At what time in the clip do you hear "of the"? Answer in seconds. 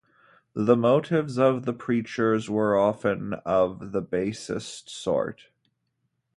1.37-1.73, 3.45-4.01